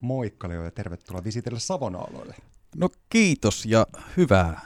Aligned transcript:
Moikka 0.00 0.48
Leo 0.48 0.64
ja 0.64 0.70
tervetuloa 0.70 1.24
visitelle 1.24 1.60
Savon 1.60 1.96
alueelle. 1.96 2.34
No 2.76 2.88
kiitos 3.08 3.66
ja 3.66 3.86
hyvää, 4.16 4.60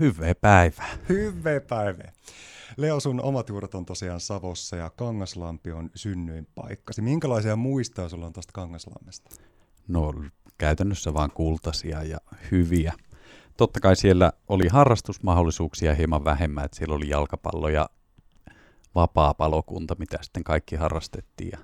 hyvää 0.00 0.34
päivää. 0.34 0.98
Hyvää 1.08 1.60
päivää. 1.60 2.12
Leo, 2.76 3.00
sun 3.00 3.20
omat 3.20 3.48
juuret 3.48 3.74
on 3.74 3.86
tosiaan 3.86 4.20
Savossa 4.20 4.76
ja 4.76 4.90
Kangaslampi 4.90 5.72
on 5.72 5.90
synnyin 5.94 6.46
paikkasi. 6.54 7.02
Minkälaisia 7.02 7.56
muistoja 7.56 8.08
sulla 8.08 8.26
on 8.26 8.32
tuosta 8.32 8.52
Kangaslammesta? 8.52 9.30
No 9.88 10.14
käytännössä 10.58 11.14
vaan 11.14 11.30
kultaisia 11.30 12.02
ja 12.02 12.18
hyviä. 12.50 12.92
Totta 13.56 13.80
kai 13.80 13.96
siellä 13.96 14.32
oli 14.48 14.68
harrastusmahdollisuuksia 14.68 15.94
hieman 15.94 16.24
vähemmän, 16.24 16.64
että 16.64 16.76
siellä 16.76 16.94
oli 16.94 17.08
jalkapallo 17.08 17.68
ja 17.68 17.88
vapaa 18.94 19.34
palokunta, 19.34 19.96
mitä 19.98 20.18
sitten 20.22 20.44
kaikki 20.44 20.76
harrastettiin. 20.76 21.50
Ja 21.52 21.58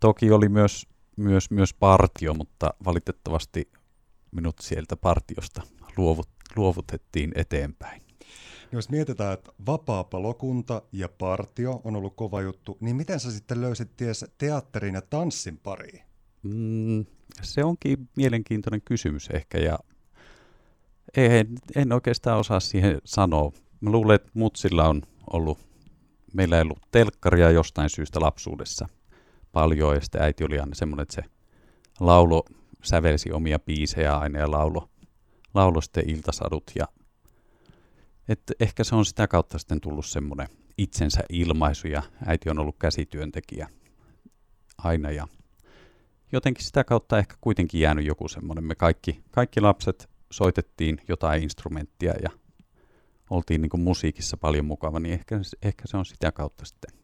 toki 0.00 0.30
oli 0.30 0.48
myös, 0.48 0.86
myös, 1.18 1.50
myös 1.50 1.74
partio, 1.74 2.34
mutta 2.34 2.74
valitettavasti 2.84 3.70
minut 4.30 4.56
sieltä 4.60 4.96
partiosta 4.96 5.62
luovut, 5.96 6.28
luovutettiin 6.56 7.32
eteenpäin. 7.34 8.02
Jos 8.72 8.90
mietitään, 8.90 9.34
että 9.34 9.52
vapaa-palokunta 9.66 10.82
ja 10.92 11.08
partio 11.08 11.80
on 11.84 11.96
ollut 11.96 12.16
kova 12.16 12.42
juttu, 12.42 12.78
niin 12.80 12.96
miten 12.96 13.20
sä 13.20 13.30
sitten 13.30 13.60
löysit 13.60 13.96
ties 13.96 14.24
teatterin 14.38 14.94
ja 14.94 15.02
tanssin 15.02 15.58
pariin? 15.58 16.02
Mm, 16.42 17.06
se 17.42 17.64
onkin 17.64 18.08
mielenkiintoinen 18.16 18.82
kysymys 18.84 19.28
ehkä 19.28 19.58
ja 19.58 19.78
en, 21.16 21.46
en 21.76 21.92
oikeastaan 21.92 22.38
osaa 22.38 22.60
siihen 22.60 22.98
sanoa. 23.04 23.52
Mä 23.80 23.90
luulen, 23.90 24.14
että 24.14 24.30
mutsilla 24.34 24.88
on 24.88 25.02
ollut, 25.32 25.58
meillä 26.34 26.56
ei 26.56 26.62
ollut 26.62 26.82
telkkaria 26.90 27.50
jostain 27.50 27.90
syystä 27.90 28.20
lapsuudessa 28.20 28.88
paljon 29.52 29.94
ja 29.94 30.00
sitten 30.00 30.22
äiti 30.22 30.44
oli 30.44 30.58
aina 30.58 30.74
semmoinen, 30.74 31.02
että 31.02 31.14
se 31.14 31.24
laulo 32.00 32.44
sävelsi 32.82 33.32
omia 33.32 33.58
biisejä 33.58 34.18
aina 34.18 34.38
ja 34.38 34.50
laulo, 34.50 34.90
laulo 35.54 35.80
sitten 35.80 36.10
iltasadut 36.10 36.64
ja 36.74 36.88
että 38.28 38.54
ehkä 38.60 38.84
se 38.84 38.94
on 38.94 39.04
sitä 39.04 39.28
kautta 39.28 39.58
sitten 39.58 39.80
tullut 39.80 40.06
semmoinen 40.06 40.48
itsensä 40.78 41.20
ilmaisu 41.28 41.88
ja 41.88 42.02
äiti 42.26 42.50
on 42.50 42.58
ollut 42.58 42.76
käsityöntekijä 42.78 43.68
aina 44.78 45.10
ja 45.10 45.28
jotenkin 46.32 46.64
sitä 46.64 46.84
kautta 46.84 47.18
ehkä 47.18 47.34
kuitenkin 47.40 47.80
jäänyt 47.80 48.06
joku 48.06 48.28
semmoinen. 48.28 48.64
Me 48.64 48.74
kaikki, 48.74 49.22
kaikki 49.30 49.60
lapset 49.60 50.08
soitettiin 50.30 51.00
jotain 51.08 51.42
instrumenttia 51.42 52.14
ja 52.22 52.30
oltiin 53.30 53.62
niin 53.62 53.80
musiikissa 53.80 54.36
paljon 54.36 54.64
mukava, 54.64 55.00
niin 55.00 55.14
ehkä, 55.14 55.40
ehkä 55.62 55.82
se 55.86 55.96
on 55.96 56.06
sitä 56.06 56.32
kautta 56.32 56.64
sitten 56.64 56.98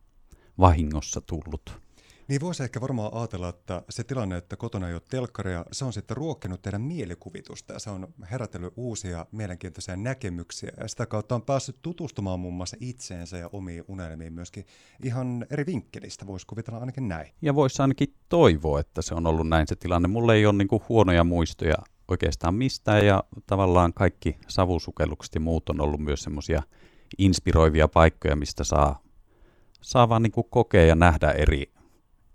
vahingossa 0.59 1.21
tullut. 1.21 1.84
Niin 2.29 2.41
voisi 2.41 2.63
ehkä 2.63 2.81
varmaan 2.81 3.15
ajatella, 3.15 3.49
että 3.49 3.83
se 3.91 4.05
tilanne, 4.05 4.37
että 4.37 4.57
kotona 4.57 4.89
ei 4.89 4.95
ole 4.95 5.03
telkkaria, 5.11 5.65
se 5.73 5.85
on 5.85 5.93
sitten 5.93 6.17
ruokkinut 6.17 6.63
teidän 6.63 6.81
mielikuvitusta 6.81 7.73
ja 7.73 7.79
se 7.79 7.91
on 7.91 8.09
herätellyt 8.31 8.73
uusia 8.77 9.27
mielenkiintoisia 9.33 9.97
näkemyksiä 9.97 10.73
ja 10.81 10.89
sitä 10.89 11.07
kautta 11.07 11.35
on 11.35 11.43
päässyt 11.43 11.77
tutustumaan 11.83 12.41
muun 12.41 12.55
muassa 12.55 12.77
itseensä 12.81 13.39
ja 13.39 13.51
omiin 13.53 13.85
unelmiin 13.89 14.33
myöskin 14.33 14.67
ihan 15.03 15.47
eri 15.51 15.67
vinkkelistä, 15.67 16.27
voisi 16.27 16.47
kuvitella 16.47 16.79
ainakin 16.79 17.09
näin. 17.09 17.33
Ja 17.43 17.55
voisi 17.55 17.83
ainakin 17.83 18.15
toivoa, 18.29 18.81
että 18.81 19.03
se 19.03 19.15
on 19.15 19.27
ollut 19.27 19.49
näin 19.49 19.67
se 19.67 19.77
tilanne. 19.77 20.09
Mulle 20.09 20.35
ei 20.35 20.47
ole 20.47 20.59
niin 20.59 20.69
huonoja 20.89 21.25
muistoja 21.25 21.77
oikeastaan 22.09 22.55
mistään 22.55 23.07
ja 23.07 23.25
tavallaan 23.47 23.93
kaikki 23.93 24.39
savusukellukset 24.49 25.35
ja 25.35 25.41
muut 25.41 25.69
on 25.69 25.81
ollut 25.81 26.01
myös 26.01 26.23
semmoisia 26.23 26.63
inspiroivia 27.19 27.89
paikkoja, 27.89 28.37
mistä 28.37 28.65
saa, 28.65 29.03
saa 29.81 30.09
vaan 30.09 30.23
niin 30.23 30.33
kokea 30.51 30.87
ja 30.87 30.95
nähdä 30.95 31.31
eri 31.31 31.75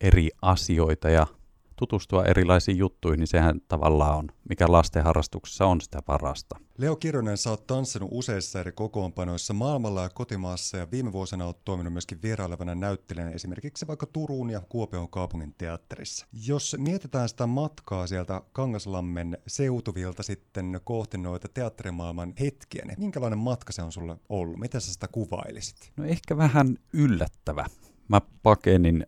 eri 0.01 0.29
asioita 0.41 1.09
ja 1.09 1.27
tutustua 1.75 2.25
erilaisiin 2.25 2.77
juttuihin, 2.77 3.19
niin 3.19 3.27
sehän 3.27 3.61
tavallaan 3.67 4.17
on, 4.17 4.27
mikä 4.49 4.65
lastenharrastuksessa 4.69 5.65
on 5.65 5.81
sitä 5.81 6.01
parasta. 6.05 6.59
Leo 6.77 6.95
Kirjonen, 6.95 7.37
sä 7.37 7.49
oot 7.49 7.67
tanssinut 7.67 8.09
useissa 8.11 8.59
eri 8.59 8.71
kokoonpanoissa 8.71 9.53
maailmalla 9.53 10.03
ja 10.03 10.09
kotimaassa 10.09 10.77
ja 10.77 10.91
viime 10.91 11.11
vuosina 11.11 11.45
oot 11.45 11.65
toiminut 11.65 11.93
myöskin 11.93 12.21
vierailevana 12.23 12.75
näyttelijänä 12.75 13.31
esimerkiksi 13.31 13.87
vaikka 13.87 14.05
Turun 14.05 14.49
ja 14.49 14.61
Kuopion 14.69 15.09
kaupungin 15.09 15.55
teatterissa. 15.57 16.25
Jos 16.47 16.75
mietitään 16.79 17.29
sitä 17.29 17.47
matkaa 17.47 18.07
sieltä 18.07 18.41
Kangaslammen 18.51 19.37
seutuvilta 19.47 20.23
sitten 20.23 20.81
kohti 20.83 21.17
noita 21.17 21.47
teatterimaailman 21.53 22.33
hetkiä, 22.39 22.85
niin 22.85 22.99
minkälainen 22.99 23.39
matka 23.39 23.71
se 23.71 23.81
on 23.81 23.91
sulle 23.91 24.17
ollut? 24.29 24.59
Miten 24.59 24.81
sä 24.81 24.93
sitä 24.93 25.07
kuvailisit? 25.07 25.91
No 25.97 26.05
ehkä 26.05 26.37
vähän 26.37 26.77
yllättävä. 26.93 27.65
Mä 28.07 28.21
pakenin 28.43 29.05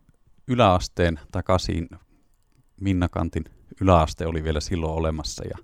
yläasteen 0.48 1.20
takaisin, 1.32 1.88
Minnakantin 2.80 3.44
yläaste 3.80 4.26
oli 4.26 4.44
vielä 4.44 4.60
silloin 4.60 4.92
olemassa 4.92 5.44
ja 5.48 5.58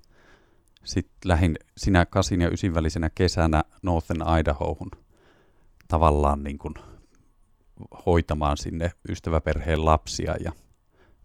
sitten 0.84 1.28
lähdin 1.28 1.59
sinä 1.77 2.06
kasin 2.06 2.41
ja 2.41 2.50
ysin 2.50 2.75
välisenä 2.75 3.11
kesänä 3.11 3.65
Northern 3.83 4.38
Idahohun 4.41 4.91
tavallaan 5.88 6.44
niin 6.44 6.59
kuin 6.59 6.75
hoitamaan 8.06 8.56
sinne 8.56 8.91
ystäväperheen 9.09 9.84
lapsia 9.84 10.34
ja 10.44 10.53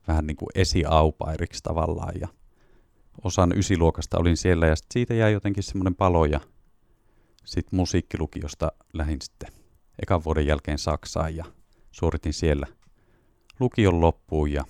vähän 0.07 0.27
niin 0.27 0.37
kuin 0.37 0.49
esiaupairiksi 0.55 1.63
tavallaan 1.63 2.13
ja 2.21 2.27
osan 3.23 3.57
ysiluokasta 3.57 4.17
olin 4.17 4.37
siellä 4.37 4.67
ja 4.67 4.75
siitä 4.91 5.13
jäi 5.13 5.33
jotenkin 5.33 5.63
semmoinen 5.63 5.95
palo 5.95 6.25
ja 6.25 6.39
sitten 7.45 7.77
musiikkilukiosta 7.77 8.71
lähdin 8.93 9.21
sitten 9.21 9.49
ekan 10.01 10.23
vuoden 10.23 10.47
jälkeen 10.47 10.77
Saksaan 10.77 11.35
ja 11.35 11.45
suoritin 11.91 12.33
siellä– 12.33 12.67
lukion 13.59 14.01
loppuun 14.01 14.51
ja 14.51 14.63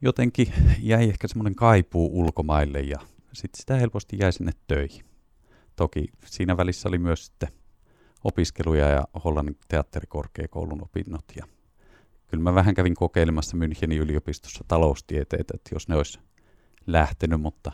jotenkin 0.00 0.52
jäi 0.80 1.08
ehkä 1.08 1.28
semmoinen 1.28 1.54
kaipuu 1.54 2.20
ulkomaille 2.20 2.80
ja 2.80 2.98
sitten 3.32 3.60
sitä 3.60 3.76
helposti 3.76 4.16
jäi 4.20 4.32
sinne 4.32 4.52
töihin. 4.66 5.04
Toki 5.76 6.08
siinä 6.24 6.56
välissä 6.56 6.88
oli 6.88 6.98
myös 6.98 7.26
sitten 7.26 7.48
opiskeluja 8.24 8.88
ja 8.88 9.04
Hollannin 9.24 9.58
teatterikorkeakoulun 9.68 10.82
opinnot 10.82 11.24
ja 11.36 11.46
kyllä 12.28 12.42
mä 12.42 12.54
vähän 12.54 12.74
kävin 12.74 12.94
kokeilemassa 12.94 13.56
Münchenin 13.56 13.98
yliopistossa 13.98 14.64
taloustieteitä, 14.68 15.54
että 15.54 15.74
jos 15.74 15.88
ne 15.88 15.96
olisi 15.96 16.18
lähtenyt, 16.86 17.40
mutta 17.40 17.72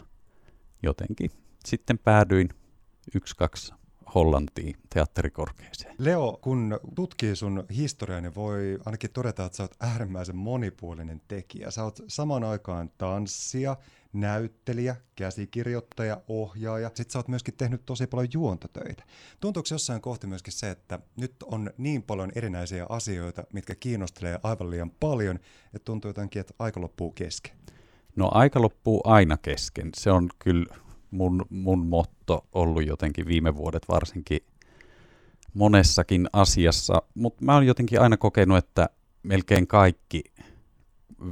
jotenkin 0.83 1.31
sitten 1.65 1.99
päädyin 1.99 2.49
yksi, 3.15 3.37
kaksi 3.37 3.75
Hollantiin 4.15 4.77
teatterikorkeeseen. 4.95 5.95
Leo, 5.99 6.39
kun 6.43 6.81
tutkii 6.95 7.37
sun 7.37 7.65
historiaa, 7.77 8.21
niin 8.21 8.35
voi 8.35 8.79
ainakin 8.85 9.11
todeta, 9.11 9.45
että 9.45 9.57
sä 9.57 9.63
oot 9.63 9.75
äärimmäisen 9.81 10.37
monipuolinen 10.37 11.21
tekijä. 11.29 11.71
Sä 11.71 11.85
oot 11.85 12.01
samaan 12.09 12.45
aikaan 12.45 12.91
tanssia, 12.99 13.77
näyttelijä, 14.13 14.97
käsikirjoittaja, 15.17 16.21
ohjaaja. 16.29 16.89
Sitten 16.89 17.11
sä 17.13 17.19
oot 17.19 17.29
myöskin 17.29 17.55
tehnyt 17.55 17.83
tosi 17.87 18.07
paljon 18.07 18.29
juontotöitä. 18.33 19.05
Tuntuuko 19.41 19.69
jossain 19.71 20.01
kohti 20.01 20.27
myöskin 20.27 20.53
se, 20.53 20.71
että 20.71 20.99
nyt 21.17 21.35
on 21.45 21.71
niin 21.79 22.03
paljon 22.03 22.33
erinäisiä 22.35 22.87
asioita, 22.89 23.45
mitkä 23.53 23.75
kiinnostelee 23.75 24.41
aivan 24.43 24.71
liian 24.71 24.91
paljon, 24.91 25.37
että 25.75 25.85
tuntuu 25.85 26.09
jotenkin, 26.09 26.41
että 26.41 26.55
aika 26.59 26.81
loppuu 26.81 27.11
kesken? 27.11 27.57
No 28.17 28.31
aika 28.33 28.63
loppuu 28.63 29.01
aina 29.05 29.37
kesken. 29.37 29.91
Se 29.97 30.11
on 30.11 30.29
kyllä 30.39 30.75
mun, 31.13 31.47
mun 31.51 31.87
motto 31.87 32.47
ollut 32.53 32.87
jotenkin 32.87 33.27
viime 33.27 33.57
vuodet 33.57 33.89
varsinkin 33.89 34.41
monessakin 35.55 36.29
asiassa, 36.33 37.03
mutta 37.15 37.45
mä 37.45 37.55
oon 37.55 37.67
jotenkin 37.67 38.01
aina 38.01 38.17
kokenut, 38.17 38.59
että 38.59 38.89
melkein 39.23 39.67
kaikki, 39.67 40.25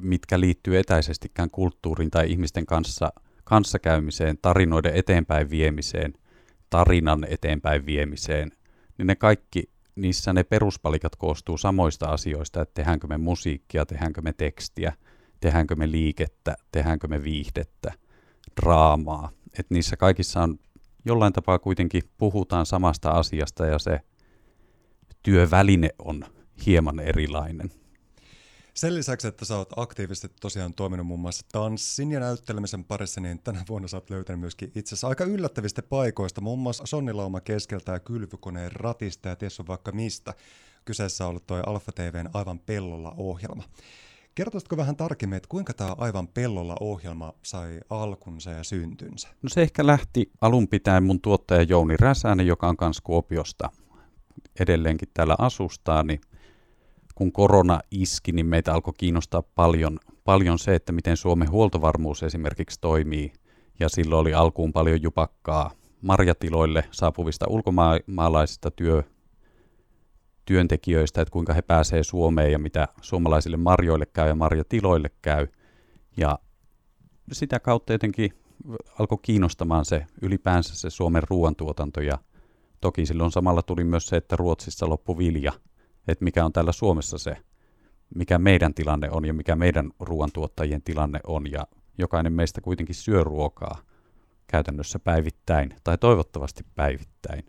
mitkä 0.01 0.41
liittyy 0.41 0.79
etäisestikään 0.79 1.51
kulttuuriin 1.51 2.11
tai 2.11 2.31
ihmisten 2.31 2.67
kanssa 2.67 3.13
kanssakäymiseen, 3.45 4.39
tarinoiden 4.43 4.95
eteenpäin 4.95 5.51
viemiseen, 5.51 6.15
tarinan 6.71 7.27
eteenpäin 7.29 7.87
viemiseen, 7.87 8.53
niin 8.99 9.07
ne 9.07 9.15
kaikki, 9.15 9.71
niissä 9.97 10.33
ne 10.33 10.45
peruspalikat 10.45 11.17
koostuu 11.17 11.59
samoista 11.59 12.07
asioista, 12.07 12.63
että 12.63 12.75
tehdäänkö 12.75 13.07
me 13.07 13.19
musiikkia, 13.19 13.87
tehdäänkö 13.87 14.21
me 14.21 14.33
tekstiä, 14.33 14.93
tehdäänkö 15.41 15.77
me 15.77 15.91
liikettä, 15.91 16.57
tehdäänkö 16.73 17.09
me 17.09 17.25
viihdettä, 17.25 17.93
draamaa, 18.61 19.31
että 19.59 19.75
niissä 19.75 19.97
kaikissa 19.97 20.43
on 20.43 20.59
jollain 21.05 21.33
tapaa 21.33 21.59
kuitenkin 21.59 22.03
puhutaan 22.19 22.67
samasta 22.67 23.11
asiasta 23.11 23.67
ja 23.67 23.79
se 23.79 24.01
työväline 25.23 25.91
on 25.99 26.25
hieman 26.67 27.01
erilainen. 27.01 27.71
Sen 28.75 28.95
lisäksi, 28.95 29.29
että 29.29 29.45
sä 29.45 29.57
oot 29.57 29.79
aktiivisesti 29.79 30.29
tosiaan 30.41 30.75
toiminut 30.75 31.07
muun 31.07 31.21
muassa 31.21 31.47
tanssin 31.53 32.13
ja 32.13 32.21
näyttelemisen 32.21 32.85
parissa, 32.85 33.21
niin 33.21 33.39
tänä 33.39 33.65
vuonna 33.69 33.89
sä 33.89 33.97
oot 33.97 34.11
löytänyt 34.11 34.41
myöskin 34.41 34.73
itse 34.75 34.89
asiassa 34.95 35.09
aika 35.09 35.25
yllättävistä 35.25 35.83
paikoista, 35.83 36.41
muun 36.41 36.59
muassa 36.59 36.87
Sonnilauma 36.87 37.41
keskeltä 37.41 37.93
ja 37.93 38.01
kylvykoneen 38.01 38.73
ratista 38.73 39.29
ja 39.29 39.37
ties 39.37 39.61
on 39.61 39.67
vaikka 39.67 39.93
mistä. 39.93 40.35
Kyseessä 40.85 41.25
on 41.25 41.31
ollut 41.31 41.47
toi 41.47 41.63
Alfa 41.67 41.93
TVn 41.93 42.31
Aivan 42.35 42.59
pellolla 42.59 43.15
ohjelma. 43.17 43.65
Kertoisitko 44.41 44.77
vähän 44.77 44.97
tarkemmin, 44.97 45.37
että 45.37 45.49
kuinka 45.49 45.75
tämä 45.75 45.95
Aivan 45.99 46.29
pellolla 46.29 46.77
ohjelma 46.81 47.33
sai 47.43 47.81
alkunsa 47.91 48.51
ja 48.51 48.65
syntynsä? 48.65 49.29
No 49.43 49.49
se 49.49 49.63
ehkä 49.63 49.87
lähti 49.87 50.31
alun 50.41 50.69
pitäen 50.69 51.03
mun 51.03 51.21
tuottaja 51.21 51.63
Jouni 51.63 51.97
Räsänen, 51.97 52.47
joka 52.47 52.69
on 52.69 52.77
kanssa 52.77 53.03
Kuopiosta 53.05 53.71
edelleenkin 54.61 55.09
täällä 55.15 55.35
asustaa, 55.39 56.03
niin 56.03 56.21
kun 57.15 57.33
korona 57.33 57.81
iski, 57.91 58.33
niin 58.33 58.47
meitä 58.47 58.75
alkoi 58.75 58.95
kiinnostaa 58.99 59.43
paljon, 59.43 59.99
paljon 60.25 60.59
se, 60.59 60.75
että 60.75 60.93
miten 60.93 61.17
Suomen 61.17 61.51
huoltovarmuus 61.51 62.23
esimerkiksi 62.23 62.81
toimii, 62.81 63.33
ja 63.81 63.89
silloin 63.89 64.21
oli 64.21 64.35
alkuun 64.35 64.73
paljon 64.73 65.03
jupakkaa 65.03 65.71
marjatiloille 66.03 66.85
saapuvista 66.91 67.47
ulkomaalaisista 67.49 68.71
työ, 68.71 69.03
työntekijöistä, 70.51 71.21
että 71.21 71.33
kuinka 71.33 71.55
he 71.55 71.63
pääsevät 71.63 72.07
Suomeen 72.07 72.53
ja 72.53 72.59
mitä 72.59 72.89
suomalaisille 73.01 73.57
marjoille 73.57 74.07
käy 74.07 74.29
ja 74.29 74.35
marjatiloille 74.35 75.11
käy. 75.23 75.47
Ja 76.17 76.39
sitä 77.33 77.61
kautta 77.61 77.93
jotenkin 77.93 78.33
alkoi 78.99 79.19
kiinnostamaan 79.23 79.85
se 79.85 80.07
ylipäänsä 80.23 80.77
se 80.77 80.91
Suomen 80.91 81.23
ruoantuotanto 81.31 82.01
ja 82.01 82.19
toki 82.81 83.07
silloin 83.07 83.33
samalla 83.33 83.63
tuli 83.63 83.85
myös 83.85 84.07
se, 84.07 84.17
että 84.17 84.37
Ruotsissa 84.37 84.89
loppui 84.89 85.19
vilja, 85.19 85.53
että 86.09 86.25
mikä 86.25 86.45
on 86.45 86.53
täällä 86.53 86.73
Suomessa 86.73 87.19
se, 87.19 87.37
mikä 88.15 88.39
meidän 88.39 88.75
tilanne 88.75 89.11
on 89.11 89.25
ja 89.25 89.35
mikä 89.35 89.57
meidän 89.57 89.91
ruoantuottajien 90.01 90.83
tilanne 90.83 91.21
on. 91.27 91.51
Ja 91.51 91.67
jokainen 91.99 92.33
meistä 92.33 92.61
kuitenkin 92.61 92.95
syö 92.95 93.25
ruokaa 93.25 93.83
käytännössä 94.47 94.99
päivittäin 94.99 95.75
tai 95.85 95.99
toivottavasti 95.99 96.65
päivittäin. 96.75 97.45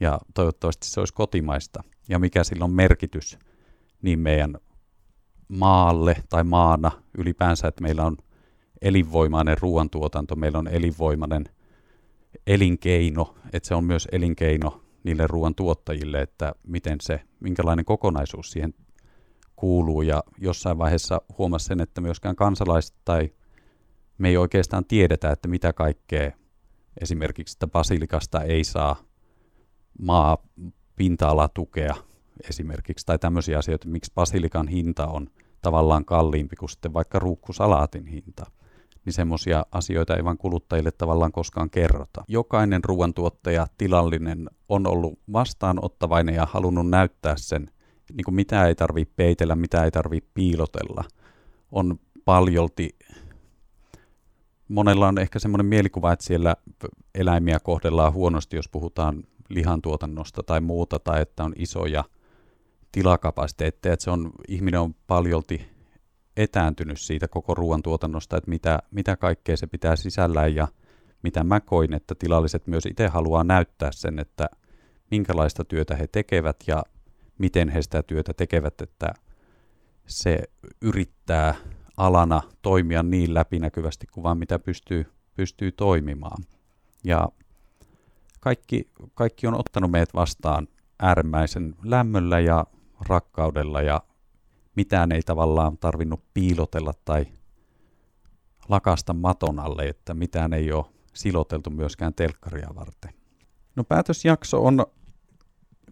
Ja 0.00 0.18
toivottavasti 0.34 0.86
se 0.88 1.00
olisi 1.00 1.14
kotimaista 1.14 1.82
ja 2.10 2.18
mikä 2.18 2.44
sillä 2.44 2.64
on 2.64 2.72
merkitys 2.72 3.38
niin 4.02 4.18
meidän 4.18 4.56
maalle 5.48 6.16
tai 6.28 6.44
maana 6.44 6.90
ylipäänsä, 7.18 7.68
että 7.68 7.82
meillä 7.82 8.04
on 8.04 8.16
elinvoimainen 8.82 9.56
ruoantuotanto, 9.60 10.36
meillä 10.36 10.58
on 10.58 10.68
elinvoimainen 10.68 11.44
elinkeino, 12.46 13.34
että 13.52 13.66
se 13.68 13.74
on 13.74 13.84
myös 13.84 14.08
elinkeino 14.12 14.82
niille 15.04 15.26
ruoantuottajille, 15.26 16.20
että 16.20 16.52
miten 16.66 16.98
se, 17.00 17.20
minkälainen 17.40 17.84
kokonaisuus 17.84 18.50
siihen 18.50 18.74
kuuluu. 19.56 20.02
Ja 20.02 20.22
jossain 20.38 20.78
vaiheessa 20.78 21.22
huomasi 21.38 21.66
sen, 21.66 21.80
että 21.80 22.00
myöskään 22.00 22.36
kansalaiset 22.36 22.96
tai 23.04 23.30
me 24.18 24.28
ei 24.28 24.36
oikeastaan 24.36 24.84
tiedetä, 24.84 25.30
että 25.30 25.48
mitä 25.48 25.72
kaikkea 25.72 26.30
esimerkiksi 27.00 27.54
että 27.54 27.66
basilikasta 27.66 28.42
ei 28.42 28.64
saa 28.64 28.96
maa 29.98 30.38
pinta-alatukea 31.00 31.94
esimerkiksi, 32.48 33.06
tai 33.06 33.18
tämmöisiä 33.18 33.58
asioita, 33.58 33.88
miksi 33.88 34.12
basilikan 34.14 34.68
hinta 34.68 35.06
on 35.06 35.30
tavallaan 35.62 36.04
kalliimpi 36.04 36.56
kuin 36.56 36.70
sitten 36.70 36.92
vaikka 36.92 37.18
ruukkusalaatin 37.18 38.06
hinta 38.06 38.46
niin 39.04 39.12
semmoisia 39.12 39.66
asioita 39.72 40.16
ei 40.16 40.24
vaan 40.24 40.38
kuluttajille 40.38 40.90
tavallaan 40.90 41.32
koskaan 41.32 41.70
kerrota. 41.70 42.24
Jokainen 42.28 42.84
ruoantuottaja, 42.84 43.66
tilallinen 43.78 44.50
on 44.68 44.86
ollut 44.86 45.18
vastaanottavainen 45.32 46.34
ja 46.34 46.46
halunnut 46.50 46.90
näyttää 46.90 47.34
sen, 47.36 47.70
niin 48.12 48.24
kuin 48.24 48.34
mitä 48.34 48.66
ei 48.66 48.74
tarvitse 48.74 49.14
peitellä, 49.16 49.56
mitä 49.56 49.84
ei 49.84 49.90
tarvitse 49.90 50.30
piilotella. 50.34 51.04
On 51.72 51.98
paljolti, 52.24 52.98
monella 54.68 55.08
on 55.08 55.18
ehkä 55.18 55.38
semmoinen 55.38 55.66
mielikuva, 55.66 56.12
että 56.12 56.24
siellä 56.24 56.56
eläimiä 57.14 57.60
kohdellaan 57.60 58.12
huonosti, 58.12 58.56
jos 58.56 58.68
puhutaan 58.68 59.24
lihantuotannosta 59.50 60.42
tai 60.42 60.60
muuta, 60.60 60.98
tai 60.98 61.22
että 61.22 61.44
on 61.44 61.52
isoja 61.56 62.04
tilakapasiteetteja, 62.92 63.92
että 63.92 64.04
se 64.04 64.10
on, 64.10 64.32
ihminen 64.48 64.80
on 64.80 64.94
paljolti 65.06 65.70
etääntynyt 66.36 67.00
siitä 67.00 67.28
koko 67.28 67.54
ruoantuotannosta, 67.54 68.36
että 68.36 68.50
mitä, 68.50 68.78
mitä 68.90 69.16
kaikkea 69.16 69.56
se 69.56 69.66
pitää 69.66 69.96
sisällään 69.96 70.54
ja 70.54 70.68
mitä 71.22 71.44
mä 71.44 71.60
koin, 71.60 71.94
että 71.94 72.14
tilalliset 72.14 72.66
myös 72.66 72.86
itse 72.86 73.08
haluaa 73.08 73.44
näyttää 73.44 73.92
sen, 73.92 74.18
että 74.18 74.48
minkälaista 75.10 75.64
työtä 75.64 75.96
he 75.96 76.06
tekevät 76.06 76.56
ja 76.66 76.82
miten 77.38 77.68
he 77.68 77.82
sitä 77.82 78.02
työtä 78.02 78.34
tekevät, 78.34 78.80
että 78.80 79.14
se 80.06 80.42
yrittää 80.82 81.54
alana 81.96 82.42
toimia 82.62 83.02
niin 83.02 83.34
läpinäkyvästi 83.34 84.06
kuin 84.06 84.24
vaan 84.24 84.38
mitä 84.38 84.58
pystyy, 84.58 85.06
pystyy 85.34 85.72
toimimaan. 85.72 86.42
Ja 87.04 87.28
kaikki, 88.40 88.90
kaikki 89.14 89.46
on 89.46 89.54
ottanut 89.54 89.90
meidät 89.90 90.14
vastaan 90.14 90.68
äärimmäisen 90.98 91.74
lämmöllä 91.84 92.40
ja 92.40 92.66
rakkaudella 93.08 93.82
ja 93.82 94.02
mitään 94.76 95.12
ei 95.12 95.22
tavallaan 95.22 95.78
tarvinnut 95.78 96.20
piilotella 96.34 96.92
tai 97.04 97.26
lakasta 98.68 99.12
maton 99.12 99.58
alle, 99.58 99.88
että 99.88 100.14
mitään 100.14 100.52
ei 100.52 100.72
ole 100.72 100.84
siloteltu 101.14 101.70
myöskään 101.70 102.14
telkkaria 102.14 102.68
varten. 102.74 103.10
No 103.76 103.84
päätösjakso 103.84 104.64
on 104.64 104.86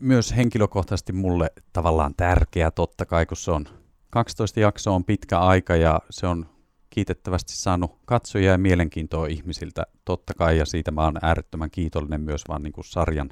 myös 0.01 0.37
henkilökohtaisesti 0.37 1.13
mulle 1.13 1.53
tavallaan 1.73 2.15
tärkeä 2.17 2.71
totta 2.71 3.07
kai, 3.07 3.27
kun 3.27 3.37
se 3.37 3.51
on 3.51 3.67
12 4.11 4.61
jaksoa 4.61 4.95
on 4.95 5.05
pitkä 5.05 5.39
aika 5.39 5.77
ja 5.77 6.01
se 6.11 6.27
on 6.27 6.47
kiitettävästi 6.91 7.57
saanut 7.57 7.99
katsojia 8.05 8.53
ja 8.53 8.59
mielenkiintoa 8.59 9.27
ihmisiltä 9.27 9.83
totta 10.05 10.35
kai 10.35 10.59
ja 10.59 10.67
siitä 10.67 10.91
mä 10.91 11.05
oon 11.05 11.19
äärettömän 11.23 11.71
kiitollinen 11.71 12.21
myös 12.21 12.45
vaan 12.49 12.63
niin 12.63 12.73
kuin 12.73 12.85
sarjan 12.85 13.31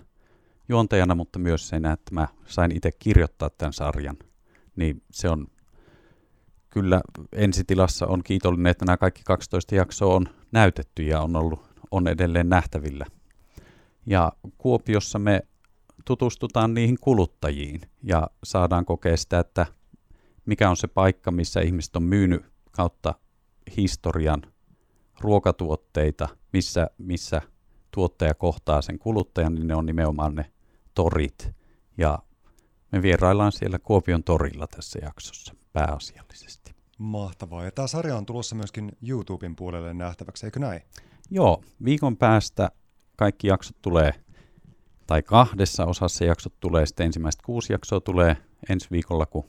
juontajana, 0.68 1.14
mutta 1.14 1.38
myös 1.38 1.68
sen, 1.68 1.86
että 1.86 2.14
mä 2.14 2.28
sain 2.46 2.76
itse 2.76 2.90
kirjoittaa 2.98 3.50
tämän 3.50 3.72
sarjan– 3.72 4.16
niin 4.76 5.02
se 5.10 5.28
on 5.28 5.46
kyllä 6.70 7.00
ensitilassa 7.32 8.06
on 8.06 8.22
kiitollinen, 8.22 8.70
että 8.70 8.84
nämä 8.84 8.96
kaikki 8.96 9.22
12 9.24 9.74
jaksoa 9.74 10.14
on 10.14 10.28
näytetty 10.52 11.02
ja 11.02 11.20
on 11.20 11.36
ollut 11.36 11.66
on 11.90 12.08
edelleen 12.08 12.48
nähtävillä. 12.48 13.06
Ja 14.06 14.32
Kuopiossa 14.58 15.18
me 15.18 15.40
tutustutaan 16.04 16.74
niihin 16.74 16.96
kuluttajiin 17.00 17.80
ja 18.02 18.26
saadaan 18.44 18.84
kokea 18.84 19.16
sitä, 19.16 19.38
että 19.38 19.66
mikä 20.46 20.70
on 20.70 20.76
se 20.76 20.86
paikka, 20.86 21.30
missä 21.30 21.60
ihmiset 21.60 21.96
on 21.96 22.02
myynyt 22.02 22.44
kautta 22.70 23.14
historian 23.76 24.42
ruokatuotteita, 25.20 26.28
missä, 26.52 26.90
missä 26.98 27.42
tuottaja 27.90 28.34
kohtaa 28.34 28.82
sen 28.82 28.98
kuluttajan, 28.98 29.54
niin 29.54 29.66
ne 29.66 29.74
on 29.74 29.86
nimenomaan 29.86 30.34
ne 30.34 30.52
torit. 30.94 31.52
Ja 31.98 32.18
me 32.92 33.02
vieraillaan 33.02 33.52
siellä 33.52 33.78
Kuopion 33.78 34.24
torilla 34.24 34.66
tässä 34.66 34.98
jaksossa 35.02 35.54
pääasiallisesti. 35.72 36.74
Mahtavaa. 36.98 37.64
Ja 37.64 37.70
tämä 37.70 37.86
sarja 37.86 38.16
on 38.16 38.26
tulossa 38.26 38.54
myöskin 38.54 38.92
YouTuben 39.08 39.56
puolelle 39.56 39.94
nähtäväksi, 39.94 40.46
eikö 40.46 40.60
näin? 40.60 40.82
Joo, 41.30 41.62
viikon 41.84 42.16
päästä 42.16 42.70
kaikki 43.16 43.46
jaksot 43.46 43.76
tulee, 43.82 44.12
tai 45.06 45.22
kahdessa 45.22 45.84
osassa 45.84 46.24
jaksot 46.24 46.60
tulee, 46.60 46.86
sitten 46.86 47.06
ensimmäiset 47.06 47.42
kuusi 47.42 47.72
jaksoa 47.72 48.00
tulee 48.00 48.36
ensi 48.68 48.88
viikolla, 48.90 49.26
kun 49.26 49.44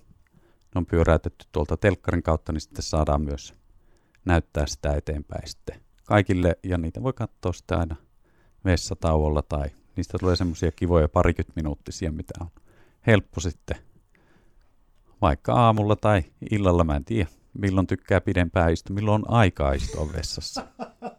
ne 0.76 0.80
on 0.80 0.86
pyöräytetty 0.86 1.46
tuolta 1.52 1.78
telkkarin 1.78 2.24
kautta, 2.24 2.52
niin 2.52 2.62
sitten 2.62 2.84
saadaan 2.84 3.22
myös 3.22 3.54
näyttää 4.28 4.68
sitä 4.68 4.94
eteenpäin 4.94 5.48
sitten 5.48 5.82
kaikille, 6.04 6.58
ja 6.64 6.78
niitä 6.78 7.04
voi 7.04 7.14
katsoa 7.14 7.54
sitten 7.54 7.78
aina 7.78 7.96
vessatauolla, 8.66 9.42
tai 9.42 9.70
niistä 9.96 10.18
tulee 10.20 10.36
semmoisia 10.36 10.72
kivoja 10.72 11.10
parikymmentä 11.10 11.54
minuuttisia, 11.56 12.12
mitä 12.12 12.34
on 12.40 12.48
helppo 13.08 13.40
sitten 13.40 13.78
vaikka 15.22 15.54
aamulla 15.54 15.96
tai 15.96 16.24
illalla, 16.52 16.84
mä 16.84 16.96
en 16.96 17.06
tiedä 17.06 17.30
milloin 17.58 17.88
tykkää 17.88 18.22
pidempään 18.22 18.74
istua, 18.74 18.94
milloin 18.94 19.24
on 19.26 19.34
aikaa 19.34 19.74
istua 19.74 20.14
vessassa. 20.14 20.68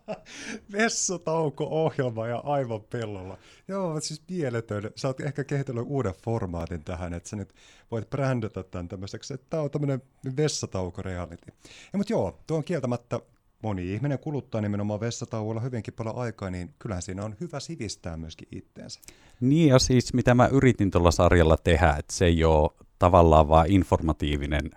Vessatauko-ohjelma 0.72 2.26
ja 2.26 2.38
aivan 2.38 2.80
pellolla. 2.80 3.38
Joo, 3.68 4.00
siis 4.00 4.22
mieletön. 4.30 4.90
Sä 4.96 5.08
oot 5.08 5.20
ehkä 5.20 5.44
kehitellyt 5.44 5.84
uuden 5.86 6.14
formaatin 6.24 6.84
tähän, 6.84 7.14
että 7.14 7.28
sä 7.28 7.36
nyt 7.36 7.54
voit 7.90 8.10
brändätä 8.10 8.62
tämän 8.62 8.88
tämmöiseksi, 8.88 9.34
että 9.34 9.46
tää 9.50 9.62
on 9.62 9.70
tämmöinen 9.70 10.02
vessatauko-reality. 10.36 11.52
Ja, 11.92 11.96
mutta 11.96 12.12
joo, 12.12 12.38
tuo 12.46 12.56
on 12.56 12.64
kieltämättä 12.64 13.20
moni 13.62 13.94
ihminen 13.94 14.18
kuluttaa 14.18 14.60
nimenomaan 14.60 15.00
vessatauolla 15.00 15.60
hyvinkin 15.60 15.94
paljon 15.94 16.16
aikaa, 16.16 16.50
niin 16.50 16.74
kyllähän 16.78 17.02
siinä 17.02 17.24
on 17.24 17.36
hyvä 17.40 17.60
sivistää 17.60 18.16
myöskin 18.16 18.48
itteensä. 18.52 19.00
Niin 19.40 19.68
ja 19.68 19.78
siis 19.78 20.14
mitä 20.14 20.34
mä 20.34 20.46
yritin 20.46 20.90
tuolla 20.90 21.10
sarjalla 21.10 21.56
tehdä, 21.56 21.94
että 21.98 22.14
se 22.14 22.24
ei 22.24 22.44
ole 22.44 22.70
tavallaan 22.98 23.48
vaan 23.48 23.70
informatiivinen 23.70 24.70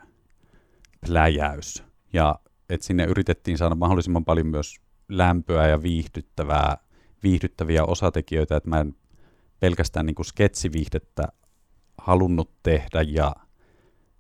pläjäys. 1.08 1.84
Ja 2.14 2.40
että 2.70 2.88
sinne 2.88 3.06
yritettiin 3.06 3.58
saada 3.58 3.76
mahdollisimman 3.76 4.26
paljon 4.26 4.48
myös 4.48 4.76
lämpöä 5.10 5.68
ja 5.68 5.82
viihdyttävää, 5.82 6.78
viihdyttäviä 7.24 7.86
osatekijöitä, 7.86 8.56
että 8.56 8.70
mä 8.70 8.80
en 8.80 8.96
pelkästään 9.60 10.06
niin 10.06 10.16
kuin 10.16 10.26
halunnut 11.98 12.52
tehdä 12.64 13.02
ja 13.02 13.36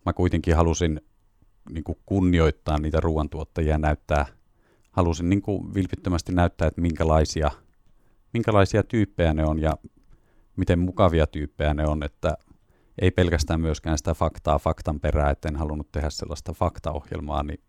mä 0.06 0.14
kuitenkin 0.14 0.56
halusin 0.56 1.02
niin 1.70 1.84
kuin 1.84 1.98
kunnioittaa 2.06 2.80
niitä 2.80 3.00
ruoantuottajia 3.00 3.78
näyttää 3.78 4.26
halusin 4.92 5.30
niin 5.30 5.42
kuin 5.42 5.74
vilpittömästi 5.74 6.32
näyttää, 6.32 6.68
että 6.68 6.82
minkälaisia, 6.82 7.52
minkälaisia 8.34 8.84
tyyppejä 8.84 9.34
ne 9.34 9.46
on 9.46 9.60
ja 9.60 9.78
miten 10.56 10.80
mukavia 10.80 11.28
tyyppejä 11.28 11.74
ne 11.74 11.88
on, 11.88 12.04
että 12.04 12.38
ei 13.02 13.12
pelkästään 13.12 13.62
myöskään 13.62 13.98
sitä 13.98 14.14
faktaa 14.14 14.60
faktan 14.60 15.00
perää, 15.00 15.30
että 15.30 15.48
en 15.48 15.56
halunnut 15.56 15.92
tehdä 15.92 16.10
sellaista 16.10 16.54
faktaohjelmaa, 16.54 17.44
niin 17.44 17.60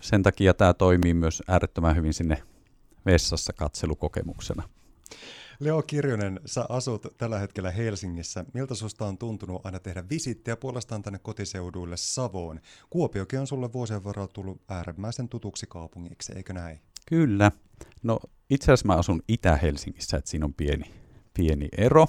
sen 0.00 0.22
takia 0.22 0.54
tämä 0.54 0.74
toimii 0.74 1.14
myös 1.14 1.42
äärettömän 1.48 1.96
hyvin 1.96 2.14
sinne 2.14 2.42
vessassa 3.06 3.52
katselukokemuksena. 3.52 4.62
Leo 5.60 5.82
Kirjonen, 5.82 6.40
sä 6.46 6.66
asut 6.68 7.06
tällä 7.18 7.38
hetkellä 7.38 7.70
Helsingissä. 7.70 8.44
Miltä 8.54 8.74
susta 8.74 9.06
on 9.06 9.18
tuntunut 9.18 9.66
aina 9.66 9.78
tehdä 9.80 10.04
visittiä 10.10 10.56
puolestaan 10.56 11.02
tänne 11.02 11.18
kotiseuduille 11.18 11.96
Savoon? 11.96 12.60
Kuopiokin 12.90 13.40
on 13.40 13.46
sulle 13.46 13.72
vuosien 13.72 14.04
varrella 14.04 14.28
tullut 14.28 14.62
äärimmäisen 14.68 15.28
tutuksi 15.28 15.66
kaupungiksi, 15.66 16.32
eikö 16.36 16.52
näin? 16.52 16.80
Kyllä. 17.06 17.52
No 18.02 18.18
itse 18.50 18.64
asiassa 18.64 18.86
mä 18.86 18.94
asun 18.94 19.22
Itä-Helsingissä, 19.28 20.16
että 20.16 20.30
siinä 20.30 20.44
on 20.46 20.54
pieni, 20.54 20.94
pieni 21.34 21.68
ero. 21.78 22.06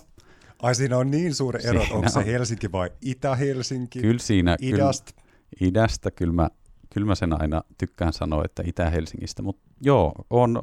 Ai 0.62 0.76
siinä 0.76 0.98
on 0.98 1.12
niin 1.12 1.36
suuri 1.36 1.60
ero, 1.68 1.86
onko 1.92 2.10
se 2.10 2.26
Helsinki 2.26 2.72
vai 2.72 2.90
Itä-Helsinki? 3.02 4.02
Kyllä 4.02 4.20
siinä. 4.20 4.58
Idästä? 4.62 5.12
Kyllä, 5.12 5.70
idästä, 5.70 6.12
kyllä 6.12 6.34
mä, 6.34 6.50
kyllä 6.94 7.08
mä 7.08 7.16
sen 7.16 7.42
aina 7.42 7.62
tykkään 7.78 8.14
sanoa, 8.14 8.46
että 8.46 8.64
Itä-Helsingistä. 8.66 9.42
Mutta 9.42 9.70
joo, 9.82 10.14
on 10.30 10.62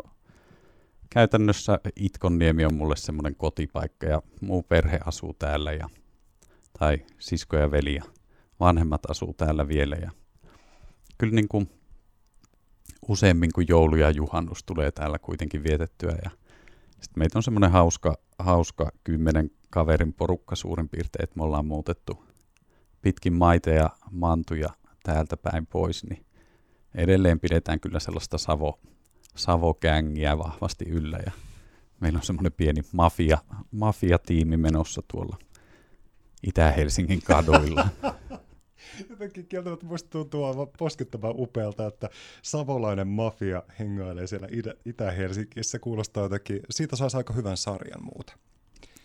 käytännössä 1.11 1.79
Itkonniemi 1.97 2.65
on 2.65 2.75
mulle 2.75 2.97
semmoinen 2.97 3.35
kotipaikka 3.35 4.07
ja 4.07 4.23
muu 4.41 4.63
perhe 4.63 5.01
asuu 5.05 5.35
täällä 5.39 5.73
ja, 5.73 5.89
tai 6.79 6.99
sisko 7.19 7.57
ja 7.57 7.71
veli 7.71 7.95
ja 7.95 8.05
vanhemmat 8.61 9.11
asuu 9.11 9.35
täällä 9.35 9.69
vielä 9.69 9.97
ja 9.97 10.11
kyllä 11.19 11.35
niin 11.35 11.49
kuin 11.49 11.71
useammin 13.09 13.51
kuin 13.55 13.67
joulu 13.69 13.97
ja 13.97 14.11
juhannus 14.11 14.65
tulee 14.65 14.91
täällä 14.91 15.19
kuitenkin 15.19 15.65
vietettyä 15.65 16.19
ja 16.25 16.31
sitten 17.01 17.19
meitä 17.19 17.39
on 17.39 17.43
semmoinen 17.43 17.71
hauska, 17.71 18.19
hauska 18.39 18.91
kymmenen 19.05 19.51
kaverin 19.71 20.13
porukka 20.13 20.57
suurin 20.57 20.89
piirtein, 20.89 21.25
että 21.25 21.37
me 21.37 21.45
ollaan 21.45 21.67
muutettu 21.67 22.25
pitkin 23.03 23.33
maita 23.33 23.71
ja 23.71 23.91
mantuja 24.11 24.69
täältä 25.03 25.37
päin 25.37 25.67
pois, 25.67 26.05
niin 26.05 26.27
edelleen 26.95 27.41
pidetään 27.41 27.81
kyllä 27.81 28.01
sellaista 28.01 28.39
Savo, 28.39 28.81
Savokängiä 29.37 30.39
vahvasti 30.39 30.85
yllä 30.89 31.19
ja 31.27 31.33
meillä 32.01 32.17
on 32.17 32.23
semmoinen 32.23 32.53
pieni 32.53 32.81
mafia, 32.93 33.39
mafiatiimi 33.71 34.57
menossa 34.57 35.03
tuolla 35.13 35.39
Itä-Helsingin 36.43 37.23
kaduilla. 37.23 37.89
Jotenkin 39.11 39.47
kieltämättä 39.47 39.87
musta 39.87 40.11
tuntuu 40.11 40.45
aivan 40.45 40.69
poskettavan 40.79 41.35
upealta, 41.37 41.87
että 41.87 42.11
savolainen 42.43 43.09
mafia 43.09 43.63
hengailee 43.79 44.27
siellä 44.27 44.49
Itä-Helsingissä. 44.85 45.79
Kuulostaa 45.79 46.23
jotenkin, 46.23 46.61
siitä 46.71 46.97
saisi 46.97 47.17
aika 47.17 47.33
hyvän 47.33 47.57
sarjan 47.57 48.05
muuta. 48.05 48.33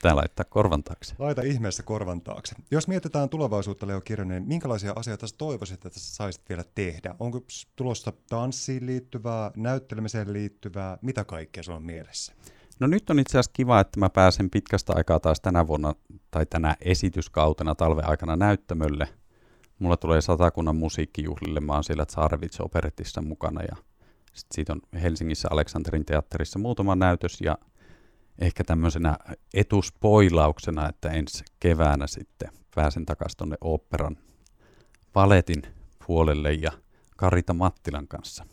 Tää 0.02 0.16
laittaa 0.16 0.46
korvan 0.50 0.84
taakse. 0.84 1.16
Laita 1.20 1.42
ihmeessä 1.42 1.84
korvan 1.84 2.22
taakse. 2.22 2.56
Jos 2.72 2.88
mietitään 2.88 3.30
tulevaisuutta, 3.30 3.88
Leo 3.88 4.02
Kirjonen, 4.02 4.42
niin 4.42 4.48
minkälaisia 4.48 4.94
asioita 4.96 5.28
sä 5.28 5.36
toivoisit, 5.38 5.86
että 5.86 6.00
sä 6.00 6.16
saisit 6.16 6.50
vielä 6.50 6.64
tehdä? 6.76 7.16
Onko 7.20 7.42
tulossa 7.76 8.14
tanssiin 8.30 8.86
liittyvää, 8.86 9.52
näyttelemiseen 9.58 10.34
liittyvää, 10.34 10.98
mitä 11.02 11.24
kaikkea 11.24 11.64
sulla 11.64 11.78
on 11.78 11.84
mielessä? 11.84 12.34
No 12.80 12.88
nyt 12.88 13.10
on 13.10 13.20
itse 13.20 13.32
asiassa 13.32 13.52
kiva, 13.54 13.80
että 13.80 14.00
mä 14.00 14.10
pääsen 14.10 14.50
pitkästä 14.50 14.94
aikaa 14.96 15.20
taas 15.20 15.42
tänä 15.42 15.68
vuonna 15.68 15.96
tai 16.32 16.46
tänä 16.46 16.76
esityskautena 16.82 17.76
talven 17.76 18.10
aikana 18.10 18.36
näyttämölle. 18.36 19.08
Mulla 19.80 19.98
tulee 19.98 20.22
satakunnan 20.22 20.76
musiikkijuhlille, 20.76 21.60
mä 21.60 21.74
oon 21.74 21.84
siellä 21.84 22.06
Tsarevits 22.06 22.62
Operettissa 22.62 23.22
mukana 23.22 23.62
ja 23.62 23.76
sit 24.34 24.48
siitä 24.52 24.74
on 24.74 24.82
Helsingissä 25.02 25.48
Aleksanterin 25.52 26.06
teatterissa 26.06 26.60
muutama 26.60 26.96
näytös 26.96 27.42
ja 27.42 27.58
ehkä 28.40 28.64
tämmöisenä 28.64 29.18
etuspoilauksena, 29.54 30.90
että 30.90 31.10
ensi 31.10 31.44
keväänä 31.60 32.08
sitten 32.08 32.50
pääsen 32.76 33.06
takaisin 33.06 33.38
tuonne 33.38 33.56
operan 33.62 34.18
paletin 35.14 35.62
puolelle 36.08 36.54
ja 36.54 36.72
Karita 37.18 37.54
Mattilan 37.54 38.08
kanssa 38.08 38.46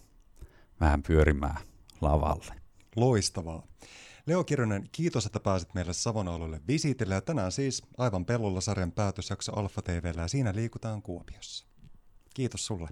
vähän 0.80 1.02
pyörimään 1.02 1.56
lavalle. 2.00 2.54
Loistavaa. 2.96 3.62
Leo 4.26 4.44
Kirjonen, 4.44 4.88
kiitos, 4.92 5.26
että 5.26 5.40
pääsit 5.40 5.74
meille 5.74 5.92
Savon 5.92 6.28
alueelle 6.28 6.60
visitille. 6.68 7.14
Ja 7.14 7.20
tänään 7.20 7.52
siis 7.52 7.82
aivan 7.98 8.24
pellolla 8.24 8.60
sarjan 8.60 8.92
päätösjakso 8.92 9.52
Alfa 9.52 9.82
TVllä 9.82 10.22
ja 10.22 10.28
siinä 10.28 10.54
liikutaan 10.54 11.02
Kuopiossa. 11.02 11.66
Kiitos 12.34 12.66
sulle. 12.66 12.88